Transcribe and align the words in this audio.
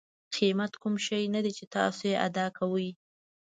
قیمت 0.35 0.71
کوم 0.81 0.95
شی 1.05 1.23
دی 1.45 1.51
چې 1.57 1.65
تاسو 1.75 2.01
یې 2.11 2.15
ادا 2.27 2.45
کوئ. 2.57 2.89